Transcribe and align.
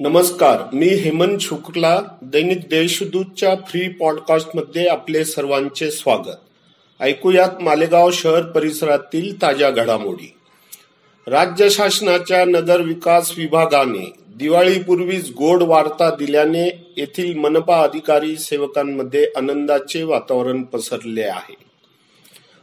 नमस्कार 0.00 0.58
मी 0.72 0.86
हेमंत 0.86 1.38
शुक्ला 1.40 2.00
दैनिक 2.22 2.58
देशदूतच्या 2.58 3.54
फ्री 3.68 3.88
पॉडकास्टमध्ये 3.88 4.86
आपले 4.86 5.24
सर्वांचे 5.24 5.90
स्वागत. 5.90 6.38
ऐकूयात 7.00 7.62
मालेगाव 7.62 8.10
शहर 8.10 8.42
परिसरातील 8.42 9.42
ताज्या 9.42 9.70
घडामोडी. 9.70 10.34
राज्य 11.26 11.68
शासनाच्या 11.70 12.44
नगर 12.44 12.80
विकास 12.80 13.32
विभागाने 13.38 14.12
दिवाळीपूर्वीच 14.36 15.30
गोड 15.30 15.62
वार्ता 15.62 16.10
दिल्याने 16.10 16.92
येथील 16.96 17.38
मनपा 17.38 17.82
अधिकारी 17.82 18.36
सेवकांमध्ये 18.36 19.26
आनंदाचे 19.36 20.02
वातावरण 20.02 20.62
पसरले 20.62 21.22
आहे. 21.22 21.56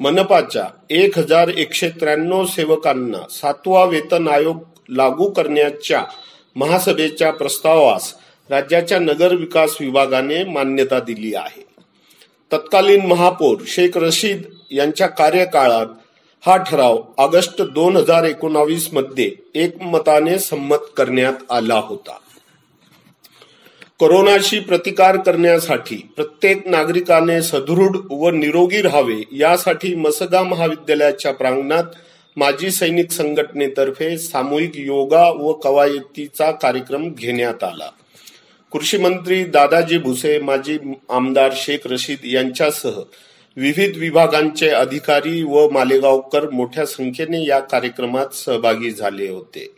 मनपाच्या 0.00 0.66
एक 0.90 1.18
हजार 1.18 1.48
एकशे 1.48 1.88
त्र्याण्णव 1.88 2.46
सेवकांना 2.46 3.28
सातवा 3.30 3.84
वेतन 3.84 4.28
आयोग 4.28 4.64
लागू 4.88 5.30
करण्याच्या 5.30 6.04
महासभेच्या 6.56 7.30
प्रस्तावास 7.30 8.14
राज्याच्या 8.50 8.98
नगर 8.98 9.34
विकास 9.34 9.76
विभागाने 9.80 10.44
मान्यता 10.44 11.00
दिली 11.00 11.34
आहे. 11.34 11.64
तत्कालीन 12.52 13.06
महापौर 13.06 13.56
शेख 13.66 13.90
रशीद 13.96 14.42
यांच्या 14.70 15.06
कार्यकाळात 15.06 15.86
हा 16.46 16.56
ठराव 16.56 17.02
ऑगस्ट 17.16 17.62
दोन 17.62 17.96
हजार 17.96 18.24
एकोणावीसमध्ये 18.24 19.32
एकमताने 19.54 20.38
संमत 20.38 20.76
करण्यात 20.96 21.32
आला 21.50 21.78
होता. 21.78 22.16
कोरोनाशी 23.98 24.60
प्रतिकार 24.60 25.16
करण्यासाठी 25.16 25.96
प्रत्येक 26.16 26.68
नागरिकाने 26.68 27.42
सदृढ 27.42 27.96
व 28.10 28.30
निरोगी 28.30 28.82
राहावे 28.82 29.22
यासाठी 29.32 29.94
मसगा 29.94 30.42
महाविद्यालयाच्या 30.42 31.32
प्रांगणात 31.32 31.84
माजी 32.36 32.70
सैनिक 32.70 33.10
संघटनेतर्फे 33.10 34.18
सामूहिक 34.18 34.72
योगा 34.74 35.30
व 35.30 35.52
कवायतीचा 35.52 36.50
कार्यक्रम 36.50 37.14
घेण्यात 37.14 37.64
आला. 37.64 37.90
कृषी 38.72 38.98
मंत्री 38.98 39.44
दादाजी 39.44 39.98
भुसे 39.98 40.38
माजी 40.38 40.78
आमदार 41.08 41.50
शेख 41.54 41.78
रशीद 41.84 42.18
यांच्यासह 42.24 42.90
विविध 43.56 43.96
विभागांचे 43.96 44.68
अधिकारी 44.68 45.42
व 45.42 45.68
मालेगावकर 45.68 46.50
मोठ्या 46.50 46.86
संख्येने 46.86 47.46
या 47.46 47.60
कार्यक्रमात 47.60 48.34
सहभागी 48.34 48.90
झाले 48.90 49.28
होते. 49.28 49.70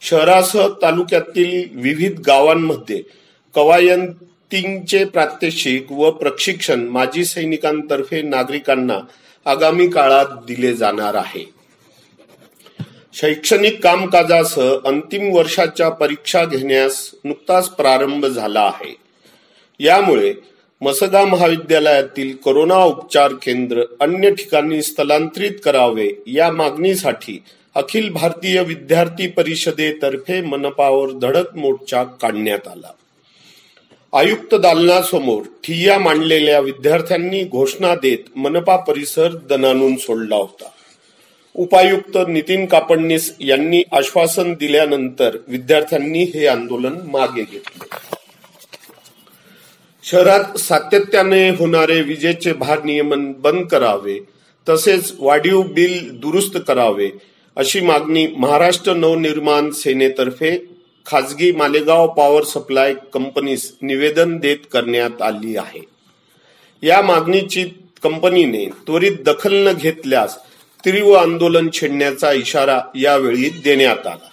शहरासह 0.00 0.68
तालुक्यातील 0.82 1.68
विविध 1.72 2.20
गावांमध्ये 2.26 3.02
कवायतींचे 3.54 5.04
प्रात्यक्षिक 5.04 5.92
व 5.92 6.10
प्रशिक्षण 6.10 6.80
माजी 6.80 7.24
सैनिकांतर्फे 7.24 8.22
नागरिकांना 8.22 8.98
आगामी 9.44 9.86
काळात 9.86 10.26
दिले 10.46 10.74
जाणार 10.74 11.14
आहे. 11.14 11.53
शैक्षणिक 13.16 13.82
कामकाजासह 13.82 14.74
अंतिम 14.84 15.36
वर्षाच्या 15.36 15.88
परीक्षा 15.88 16.44
घेण्यास 16.44 17.10
नुकताच 17.24 17.68
प्रारंभ 17.68 18.26
झाला 18.26 18.60
आहे. 18.60 18.96
यामुळे 19.80 20.34
मसदा 20.80 21.24
महाविद्यालयातील 21.24 22.36
कोरोना 22.36 22.84
उपचार 22.84 23.32
केंद्र 23.32 23.82
अन्य 24.00 24.30
ठिकाणी 24.30 24.82
स्थलांतरित 24.82 25.50
करावे 25.64 26.10
या 26.26 26.52
मागणीसाठी 26.52 27.42
अखिल 27.74 28.10
भारतीय 28.10 28.62
विद्यार्थी 28.62 29.28
परिषदेतर्फे 29.28 30.40
मनपावर 30.40 31.10
धडक 31.10 31.56
मोर्चा 31.56 32.04
काढण्यात 32.04 32.68
आला. 32.68 32.92
आयुक्त 34.12 34.54
दालनासमोर 34.54 35.42
ठिय्या 35.42 35.98
मांडलेल्या 35.98 36.60
विद्यार्थ्यांनी 36.60 37.44
घोषणा 37.44 37.94
देत 37.94 38.38
मनपा 38.38 38.76
परिसर 38.76 39.28
दणानून 39.28 39.96
सोडला 39.96 40.36
होता. 40.36 40.68
उपायुक्त 41.54 42.16
नितीन 42.28 42.66
कापडणीस 42.66 43.34
यांनी 43.40 43.82
आश्वासन 43.92 44.52
दिल्यानंतर 44.54 45.36
विद्यार्थ्यांनी 45.48 46.22
हे 46.24 46.46
आंदोलन 46.46 46.96
मागे 47.06 47.42
घेतले. 47.42 47.86
शहरात 50.04 50.56
सातत्याने 50.58 51.48
होणारे 51.50 52.00
विजेचे 52.02 52.52
भारनियमन 52.52 53.32
बंद 53.32 53.66
करावे 53.66 54.18
तसेच 54.68 55.12
वाढीव 55.18 55.62
बिल 55.62 56.18
दुरुस्त 56.20 56.58
करावे 56.68 57.10
अशी 57.56 57.80
मागणी 57.80 58.26
महाराष्ट्र 58.26 58.94
नवनिर्माण 58.94 59.70
सेनेतर्फे 59.70 60.56
खाजगी 61.06 61.52
मालेगाव 61.52 62.06
पॉवर 62.06 62.44
सप्लाय 62.44 62.94
कंपनीस 63.14 63.72
निवेदन 63.82 64.36
देत 64.38 64.66
करण्यात 64.72 65.22
आली 65.22 65.56
आहे. 65.56 65.82
या 66.82 67.00
मागणीची 67.02 67.64
कंपनीने 68.02 68.64
त्वरित 68.86 69.12
दखल 69.26 69.54
न 69.68 69.72
घेतल्यास 69.72 70.36
तीव्र 70.84 71.16
आंदोलन 71.16 71.68
छेडण्याचा 71.72 72.32
इशारा 72.32 72.80
यावेळी 72.94 73.48
देण्यात 73.64 74.06
आला. 74.06 74.28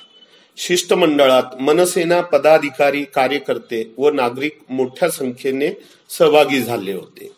शिष्टमंडळात 0.57 1.62
मनसेना 1.62 2.22
पदाधिकारी 2.22 3.03
कार्यकर्ते 3.16 3.94
व 3.97 4.09
नागरिक 4.09 4.57
मोठ्या 4.69 5.09
संख्येने 5.09 5.69
सहभागी 6.09 6.62
झाले 6.62 6.94
होते. 6.94 7.31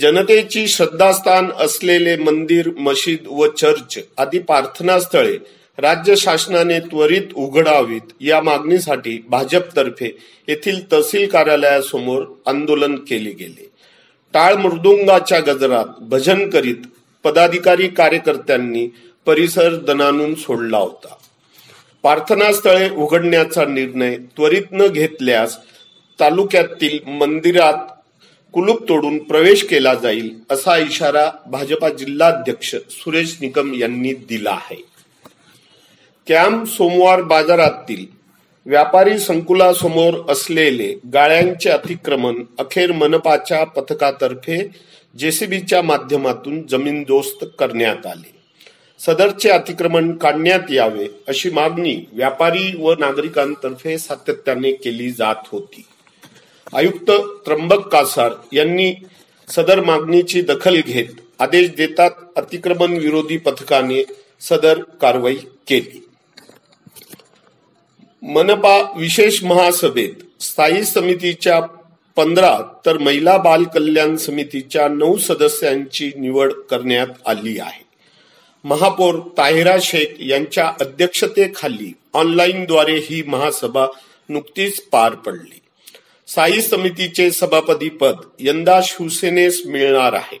जनतेची 0.00 0.66
श्रद्धास्थान 0.68 1.50
असलेले 1.58 2.16
मंदिर 2.16 2.70
मशीद 2.78 3.26
व 3.26 3.46
चर्च 3.46 3.98
आदी 4.16 4.38
प्रार्थनास्थळे 4.38 5.38
राज्य 5.78 6.16
शासनाने 6.16 6.78
त्वरित 6.80 7.34
उघडावीत 7.34 8.12
या 8.20 8.40
मागणीसाठी 8.40 9.24
भाजपतर्फे 9.28 10.16
येथील 10.48 10.92
तहसील 10.92 11.28
कार्यालयासमोर 11.28 12.22
आंदोलन 12.46 12.94
केले 12.94 13.30
गेले. 13.30 13.70
टाळ 14.32 14.54
मृदुंगाच्या 14.54 15.40
गजरात 15.40 15.84
भजन 16.00 16.48
करीत 16.50 16.86
पदाधिकारी 17.28 17.88
कार्यकर्त्यांनी 17.88 18.86
परिसर 19.26 19.74
दणानून 19.74 20.34
सोडला 20.34 20.78
होता. 20.78 21.14
प्रार्थनास्थळे 22.02 22.90
उघडण्याचा 22.90 23.64
निर्णय 23.64 24.16
त्वरित 24.16 24.72
न 24.72 24.86
घेतल्यास 24.86 25.56
तालुक्यातील 26.20 26.98
मंदिरात 27.08 27.90
कुलूप 28.52 28.88
तोडून 28.88 29.18
प्रवेश 29.18 29.64
केला 29.64 29.94
जाईल 29.94 30.34
असा 30.50 30.76
इशारा 30.76 31.30
भाजपा 31.46 31.88
जिल्हाध्यक्ष 31.88 32.74
सुरेश 32.90 33.36
निकम 33.40 33.74
यांनी 33.74 34.12
दिला 34.12 34.50
आहे. 34.50 34.82
कॅम्प 36.28 36.68
सोमवार 36.68 37.22
बाजारातील 37.22 38.06
व्यापारी 38.66 39.18
संकुलासमोर 39.18 40.32
असलेले 40.32 40.94
गाळ्यांचे 41.12 41.70
अतिक्रमण 41.70 42.42
अखेर 42.58 42.92
मनपाच्या 42.92 43.64
पथकातर्फे 43.64 44.70
जेसीबीच्या 45.18 45.82
माध्यमातून 45.82 46.66
जमीनदोस्त 46.66 47.44
करण्यात 47.58 48.06
आले. 48.06 48.30
सदरचे 49.00 49.50
अतिक्रमण 49.50 50.16
काढण्यात 50.16 50.70
यावे 50.70 51.06
अशी 51.28 51.50
मागणी 51.50 52.04
व्यापारी 52.12 52.76
व 52.78 52.94
नागरिकांतर्फे 52.98 53.98
सातत्याने 53.98 54.72
केली 54.72 55.10
जात 55.10 55.34
होती. 55.46 55.84
आयुक्त 56.74 57.10
त्र्यंबक 57.46 57.88
कासार 57.88 58.32
यांनी 58.52 58.94
सदर 59.48 59.80
मागणीची 59.84 60.40
दखल 60.42 60.80
घेत 60.86 61.04
आदेश 61.38 61.70
देतात 61.70 62.10
अतिक्रमण 62.36 62.96
विरोधी 62.96 63.36
पथकाने 63.36 64.04
सदर 64.40 64.82
कारवाई 65.00 65.36
केली. 65.68 66.04
मनपा 68.22 68.92
विशेष 68.96 69.44
महासभेत 69.44 70.42
स्थायी 70.42 70.84
समितीच्या 70.84 71.60
पंधरा 72.18 72.58
तर 72.86 72.98
महिला 72.98 73.36
बाल 73.36 73.64
कल्याण 73.64 74.16
समितीच्या 74.16 74.88
नऊ 74.88 75.16
सदस्यांची 75.16 76.12
निवड 76.16 76.52
करण्यात 76.52 77.06
आली 77.26 77.58
आहे. 77.58 77.84
महापौर 78.64 79.14
ताहिरा 79.38 79.76
शेख 79.82 80.06
यांच्या 80.20 80.72
अध्यक्षतेखाली 80.80 81.92
ऑनलाईनद्वारे 82.14 82.92
ही 82.92 83.22
महासभा 83.22 83.86
नुकतीच 84.28 84.80
पार 84.80 85.14
पडली. 85.14 85.60
साई 86.26 86.60
समितीचे 86.60 87.30
सभापती 87.30 87.88
पद 87.88 88.14
यंदा 88.38 88.80
शिवसेनेस 88.84 89.62
मिळणार 89.66 90.12
आहे. 90.12 90.38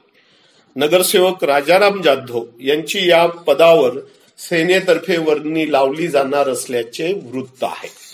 नगरसेवक 0.76 1.44
राजाराम 1.44 2.02
जाधव 2.02 2.44
यांची 2.60 3.08
या 3.08 3.26
पदावर 3.26 3.90
सेनेतर्फे 4.38 5.16
वर्णी 5.16 5.72
लावली 5.72 6.08
जाणार 6.08 6.48
असल्याचे 6.48 7.12
वृत्त 7.12 7.64
आहे. 7.64 8.07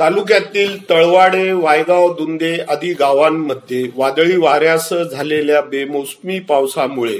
तालुक्यातील 0.00 0.90
तळवाडे 0.90 1.52
वायगाव 1.52 2.14
दुंदे 2.14 2.58
आदी 2.68 2.92
गावांमध्ये 2.92 3.88
वादळी 3.94 4.36
वाऱ्यासह 4.36 5.02
झालेल्या 5.02 5.60
बेमोसमी 5.60 6.40
पावसामुळे 6.40 7.18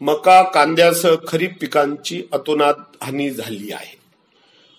मका 0.00 0.42
कांद्यासह 0.42 1.14
खरीप 1.28 1.50
पिकांची 1.60 2.22
अतोनात 2.32 2.74
हानी 3.02 3.30
झाली 3.30 3.72
आहे. 3.72 3.96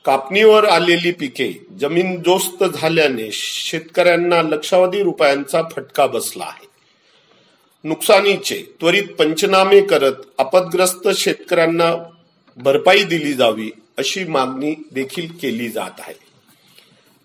कापणीवर 0.05 0.65
आलेली 0.65 1.11
पिके 1.11 1.65
जमीनदोस्त 1.79 2.63
झाल्याने 2.63 3.29
शेतकऱ्यांना 3.31 4.41
लक्षावधी 4.41 5.03
रुपयांचा 5.03 5.61
फटका 5.75 6.05
बसला 6.05 6.43
आहे. 6.43 6.67
नुकसानीचे 7.83 8.63
त्वरित 8.81 9.07
पंचनामे 9.19 9.81
करत 9.81 10.13
आपदग्रस्त 10.37 11.07
शेतकऱ्यांना 11.15 12.09
भरपाई 12.57 13.03
दिली 13.03 13.33
जावी 13.33 13.71
अशी 13.97 14.23
मागणी 14.23 14.75
देखील 14.91 15.27
केली 15.41 15.69
जात 15.69 15.99
आहे. 15.99 16.28